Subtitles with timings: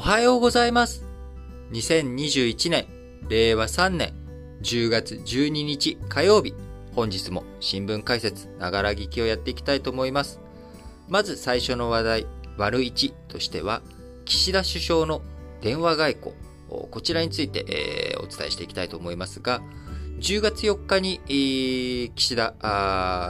[0.00, 1.04] おはようございます。
[1.72, 2.86] 2021年、
[3.28, 4.14] 令和3年、
[4.62, 6.54] 10月12日火曜日、
[6.96, 10.40] 本日も新聞解説、ながら聞きをやっていきたいと思います。
[11.06, 12.26] まず最初の話題、
[12.56, 13.82] 悪1としては、
[14.24, 15.20] 岸田首相の
[15.60, 16.34] 電話外交、
[16.90, 19.60] こちらについて、えー、お伝えしていきたいと思いますが、
[20.18, 22.54] 10月4日に、えー、岸田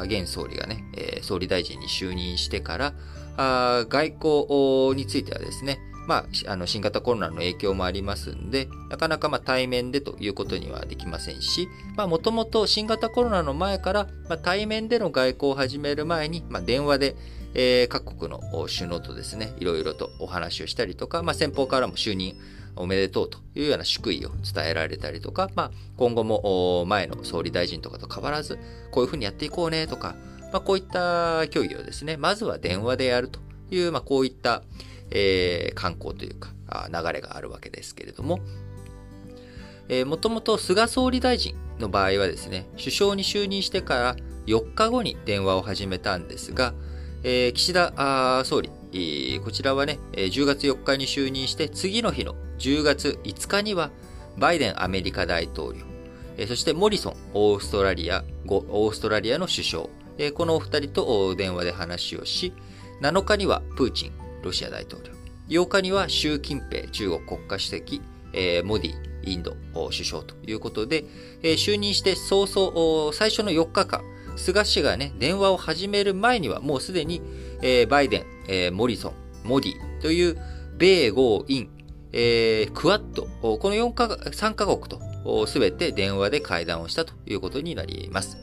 [0.04, 2.94] 現総理がね、えー、総理大臣に就任してから、
[3.36, 17.16] あ外交についてはですね、まあ、あの新型コロナの影響もありますんで、なかなかま対面でということにはできませんし、もともと新型コロナの前から、ま対面での外交を始める前に、ま、電話で、
[17.54, 22.34] え、各国の首脳とですね、いろいろとお話をしたりとか、ま、先方からも就任
[22.74, 28.58] おめでとうというような祝意を伝えられたりとか、まあ、今後も前の総理大臣とかと変わらず、
[28.90, 30.16] こういうふうにやっていこうねとか、
[30.52, 33.38] まあ、こういった協議をですね、まずは電話でやると
[33.70, 34.64] いう、まあ、こういった、
[35.10, 36.50] えー、観光というか、
[36.88, 38.40] 流れがあるわけですけれども、
[39.88, 44.16] えー、もともと菅総理大臣の場合はですね、首相に就任してから
[44.46, 46.74] 4日後に電話を始めたんですが、
[47.22, 48.70] えー、岸田総理、
[49.44, 53.90] こちらはね、10月4日に就任して次の日の10月5日には
[54.38, 55.80] バイデンアメリカ大統領、
[56.46, 59.88] そしてモリソンオーストラリア、オーストラリアの首相、
[60.34, 62.52] このお二人と電話で話をし、
[63.02, 65.12] 7日にはプーチンロシア大統領。
[65.48, 68.00] 8日には習近平中国国家主席、
[68.32, 71.04] えー、モディインド首相ということで、
[71.42, 74.02] えー、就任して早々、最初の4日間、
[74.36, 77.20] 菅氏がね、電話を始める前にはもうすでに、
[77.62, 80.38] えー、バイデン、えー、モリソン、モディという
[80.76, 81.68] 米豪印、
[82.12, 88.38] えー、クワッド、この4か3カ国とすべて電話で会談をしたということになります。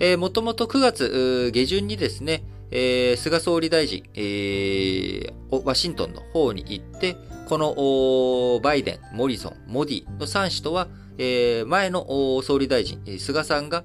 [0.00, 2.42] えー、もともと9月下旬にですね、
[2.76, 7.16] えー、菅総理大臣、えー、ワシントンの方に行って、
[7.48, 13.84] このバイデン、モリソン、モディの3氏とは、えー、前の総理大臣、菅さんが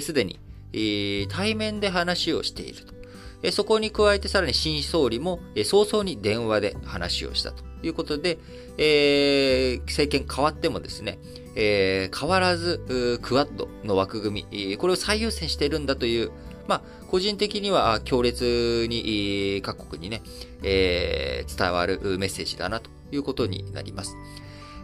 [0.00, 0.38] すで、に、
[0.72, 3.00] えー、対面で話をしていると。
[3.42, 8.38] えそこに加えてさらに新総理も、え早々に電話で話をしたということで、
[8.76, 11.18] えー、政権変わってもですね、
[11.56, 16.30] えー、変わらずクワッドの枠組み、これを最優先しているんだという、
[16.68, 20.22] まあ、個人的には強烈に各国にね、
[20.62, 24.16] えー、伝わるメッセージだなということになります。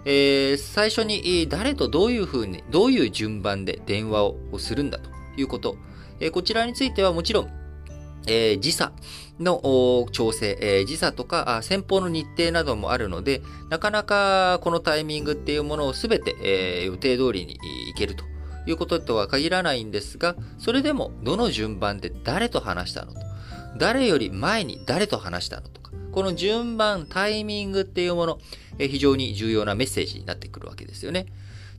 [0.05, 5.77] えー、最初に誰とどういうふうに、どういう順番で電話をするんだということ。
[6.21, 7.51] えー、こちらについてはもちろん、
[8.29, 8.93] えー、時差
[9.39, 18.25] の調整、えー、時差とか先方の日程などもあるので、なかなかこのタイミングっていうものをすべて、えー、予定通りにいけると
[18.67, 23.21] いうこととは限らないんですが、それでもどの順番で誰と話したのと、
[23.79, 28.39] 誰より前に誰と話したのとか、この順番、タイミングっていうもの、
[28.79, 31.27] 非常に重要なメッセージになってくるわけですよね。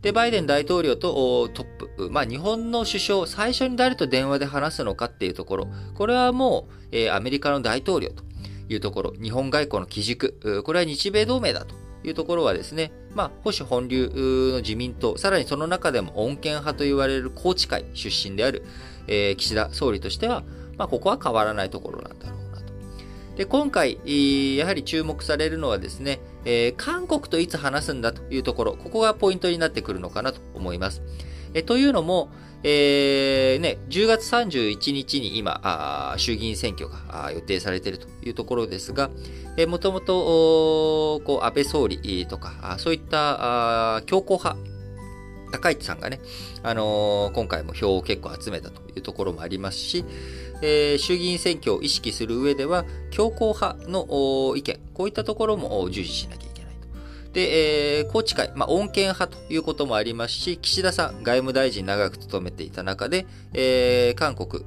[0.02, 8.24] で、バイデン大統領とトップ、まあ日本の首相、最初に誰と電話で話すのかっていうところ、これはもう、えー、アメリカの大統領と
[8.70, 14.12] いうところ、日本外交の基軸、これは日米同盟だというところはですね、まあ、保守本流
[14.54, 18.64] の自民党、さらにその中でも穏健派と言われる宏池会出身である、
[19.08, 20.44] えー、岸田総理としては、
[20.78, 22.74] まあ、ここは変わらないところなんだろうなと。
[23.36, 24.00] で、今回、
[24.58, 31.02] やはり注目されるのはですね、えー、韓国といつ話すんだというところ、ここがポイントになってくるのかなと思います。
[31.54, 32.30] えというのも、
[32.64, 39.10] えー、ね、10月31日に今、あ衆議院選挙が予定されているというところですが、
[39.58, 44.58] えー、もともと、こう、安倍総理とか、そういった強硬派、
[45.52, 46.20] 高市さんがね、
[46.64, 50.04] あのー、今回も票を結構集めたというところもありますし、
[50.62, 56.47] えー、衆議院選挙を意識する上では、強硬派の意見、こういったところも重視しなきゃ。
[57.38, 64.66] で、えー、高知会、まあ、穏健派ということもありますし、岸田さん、外務大臣長く務めていた中で、えー、韓国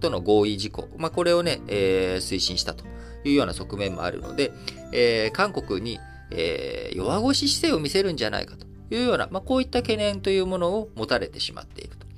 [0.00, 2.84] との合意事項、まあ、これをね、えー、推進したと
[3.22, 4.50] いうような側面もあるので、
[4.90, 6.00] えー、韓国に、
[6.32, 12.08] えー、弱腰姿勢を見せるんじゃないかというような、まあ、こういった懸念というものを持たれてしまっていると。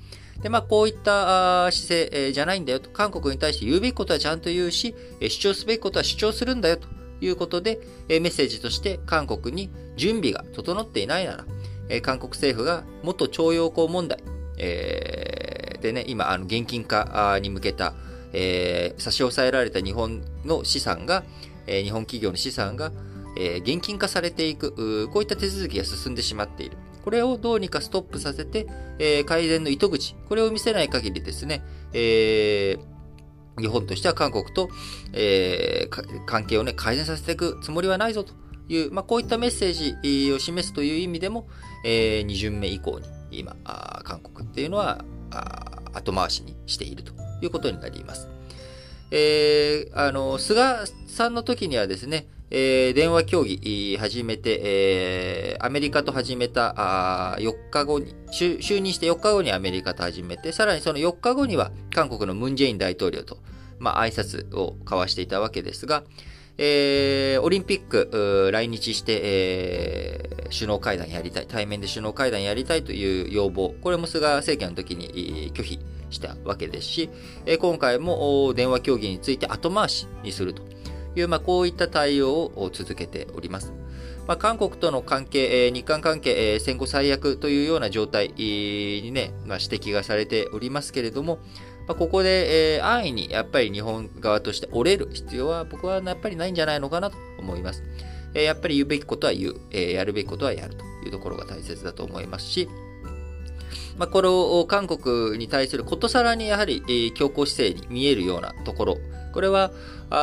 [0.41, 2.89] で、まあ、こういった姿勢じゃないんだよと。
[2.89, 6.87] 韓国に対して言うべきことはちゃんと言うし、主張すべきことは主張するんだよと。
[7.21, 7.79] いうことで、
[8.09, 14.23] メッセージとして韓国に準備が整っていないなら、韓国政府が元徴用工問題、
[14.57, 17.93] えー、でね、今、あの現金化に向けた、
[18.33, 21.23] えー、差し押さえられた日本の資産が、
[21.67, 22.91] えー、日本企業の資産が、
[23.37, 26.77] えー、現金化されていく、こういった手続きが進んでしまっている。
[27.03, 28.67] これをどうにかストップさせて、
[28.99, 31.63] えー、改善の糸口、これを見せない限りですね、
[31.93, 32.90] えー、
[33.61, 34.69] 日本としては韓国と、
[35.13, 38.33] えー、関係をね、改善させていくつもりはないぞと
[38.67, 41.47] いう、まあ、こういったメッセージを示すという意味でも、
[41.85, 43.55] えー、2巡目以降に今、
[44.03, 45.03] 韓国っていうのは
[45.93, 48.27] 後回しにしているということになります。
[49.11, 63.37] えー、あの、菅さんの時にはですね、えー、電話協議始めて、えー、アメリカと始めたあ4日後に就、任して4日後にアメリカと始めて、さらにその4日後には韓国のムン・ジェイン大統領と、
[63.79, 66.03] まあ、挨拶を交わしていたわけですが、
[66.57, 77.09] えー、オリンピック来日して、えー、首脳会談やりたい、対面で首脳会談やりたいという要望、これも菅政権の時に拒否したわけですし、
[77.61, 80.80] 今回も電話協議について後回しにすると。
[81.15, 83.73] いう、まあ、こういった対応を続けております。
[84.27, 91.39] まあ、韓国との関係、日韓関係、戦後最悪というような状態にね、まあ、指摘がされておりますけれども、
[91.87, 97.83] まあ、ここで、えー、安易にやっぱり日本側として折れる必要は僕はやっぱりないんじゃないのかなと思います。
[98.33, 102.69] えー、やっぱり言うべきことは言う、えー、やるべきことはやるというところが大切だと思いますし、
[103.97, 108.97] まあ、この韓国に対することさらにやはり、え、強硬姿勢に見えるようなところ、
[109.31, 109.71] これは、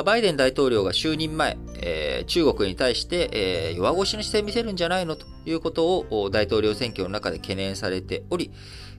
[0.05, 8.51] バイデン大統領が就任前、えー、中国に対して、えー、弱腰の姿勢を見せるんじゃないのということを大統領選挙の中で懸念されており、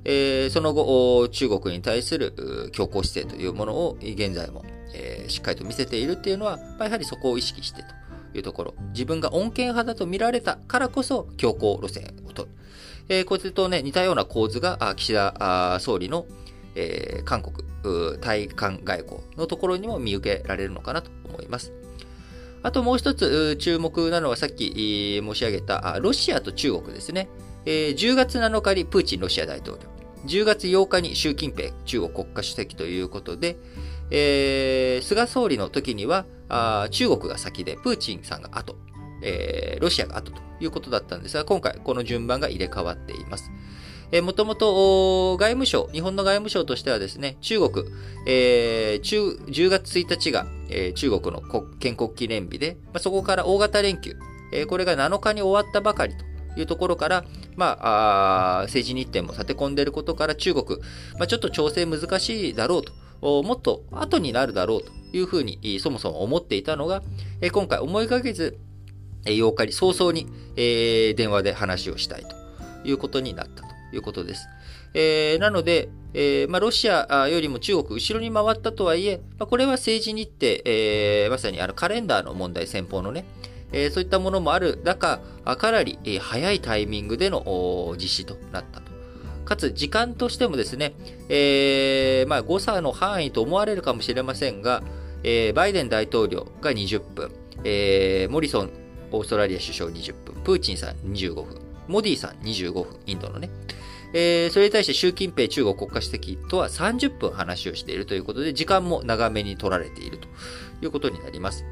[0.05, 4.63] えー、その後、中国に対する強硬姿勢というものを現在も、
[4.93, 7.83] えー、しっかりと見せているっていうのは、やはりそこを意識して
[8.31, 12.55] というところ、自分が穏健派だと見られたからこそ強硬路線を取る。
[13.09, 16.25] えー、これとね、似たような構図が岸田総理の、
[16.75, 17.67] えー、韓国、
[18.21, 21.73] 対韓外交のところにも見受けられるのかなと思います。
[22.61, 27.29] あともう一つ注目なのはさっき申し上げたロシアと中国ですね。
[27.65, 29.83] 10月7日にプーチンロシア大統領、
[30.25, 33.57] 10月8日に習近平中国国家主席ということで、
[34.11, 36.25] えー、菅総理の時には
[36.89, 38.75] 中国が先でプーチンさんが後、
[39.21, 43.51] えー、ロシアが後ということだったんですが、今回この順番が入れ替わっています。
[44.11, 47.85] えー、もともと外務省、日本の外務省としてはですね、中国、
[48.25, 51.41] えー、中10月1日が、えー、中国の
[51.79, 54.15] 建国記念日で、まあ、そこから大型連休、
[54.51, 57.25] えー、これが7日に終わったばかりというところから、
[57.55, 60.79] まあ、あ政治日程も立て込んでいることから中国、
[61.17, 67.03] まあ、ちょっと調整難しいだろうと、もっと後になるだろうというふうにそもそも思っていたのが、
[67.51, 68.57] 今回思いがけず
[69.25, 73.78] 8日に早々に、えー、電話で話をしたいということになったと。
[73.93, 74.47] いうことです。
[74.93, 83.25] えー、なので、えーまあ、ロシアよりも中国後ろに回ったとはいえ、まあ、これは政治日程、えー、まさにあのカレンダーの問題、先方のね、
[83.71, 85.19] えー、そういったものもある中、
[85.57, 88.89] かなり、え、早いタイミングでの実施となったと。
[89.45, 90.93] かつ、時間としてもですね、
[91.27, 94.83] えー、まあ、誤差の範囲と思われるかもしれませんが、
[95.23, 97.31] えー、バイデン大統領が20分、
[97.63, 98.69] えー、モリソン
[99.11, 101.59] オーストラリア首相20分、プーチンさん25分、
[101.89, 103.49] モディさん25分、インドのね。
[104.13, 110.27] えー、それに対して習近平中国国家主席とは30分話をしているということで、時間も長めに取られていると
[110.83, 111.65] いうことになります。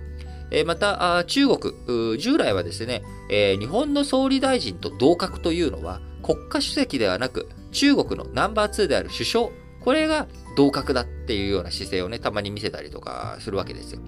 [0.50, 9.50] えー、また、中国、従来はですね、えー、日本の総理大臣と同格というのは、国家主席ではなく、中国のナンバー2である首相、
[9.82, 14.02] これが同格だっていうような姿勢をね、たまに見せたりとかするわけですよ。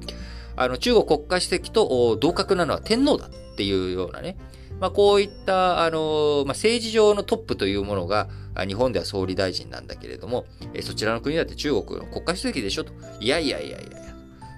[0.55, 4.37] あの、中国国家主席と同格なのは天皇だっていうようなね、
[4.79, 8.29] まあ、こういった、あの、まあ、政治上のトップというものが、
[8.65, 12.93] 日本では総理大臣なんだけれども、えそちらの国だって中国の国家主席でしょと。
[13.19, 14.15] いやいやいやいやいや、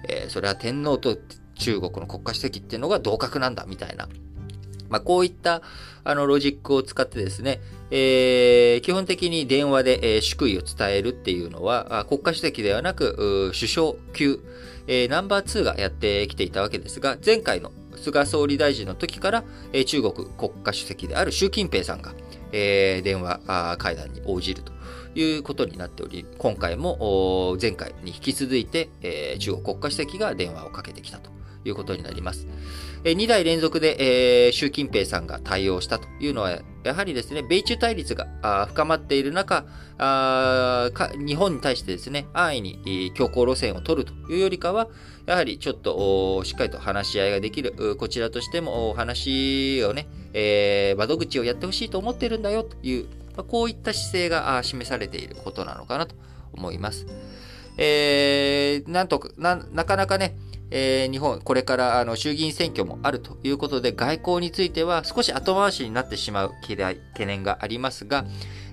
[0.08, 1.16] えー、それは天皇と
[1.54, 4.08] 中国の国家主席っていうのが同格なんだみたいな。
[4.88, 5.62] まあ、こういった
[6.04, 7.60] あのロジックを使ってですね、
[7.90, 14.40] えー、基本的に電話で、えー、祝意を伝えるっていうのは、国家主席ではなく、首相級、
[14.86, 17.72] えー、ナンバー2がやってきていたわけですが、前回の
[18.02, 22.12] 菅総理大臣の時から、えー、中国国家主席である習近平さんが、
[22.52, 24.72] えー、電話会談に応じると
[25.14, 31.30] いうことになっており、今回も前回に引き続いて、えー、中国国家主席が電話をかけてきたと。
[31.64, 32.46] いうことになります。
[33.04, 39.64] 2代連続で、えー、習近平さんが対応したというのは、やはりですね、米中対立が深まっている中
[39.98, 44.88] あ日本に対してですね、安易に強硬路線を取るというよりかは、
[45.26, 56.14] やはりちょっとしっかりと話し合いができる、こちらとしても話をね、えー、窓口をやってほしいと思ってるんだよというま、こういった姿勢が示されていることなのかなと
[56.52, 57.06] 思います。
[57.78, 60.36] えー、なんとかな、なかなかね、
[60.74, 68.24] えー、日本、これからあの衆議院選挙もあるということで、外交については少し後回しになってしまう懸念がありますが、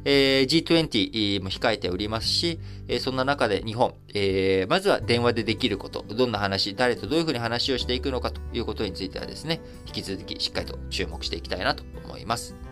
[0.05, 12.68] えー、G20 も控えておりますし、えー、そんな中で日本、えー、まずは電話でできること、どんな話、誰とどういうふうに話をしていくのかということについてはですね、引き続きしっかりと注目していきたいなと思います。